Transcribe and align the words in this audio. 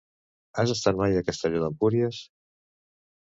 Has 0.61 0.71
estat 0.75 0.97
mai 1.01 1.19
a 1.19 1.23
Castelló 1.27 1.61
d'Empúries? 1.65 2.23